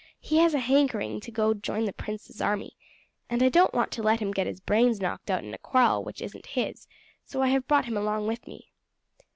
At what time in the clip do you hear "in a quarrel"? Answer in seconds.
5.43-6.03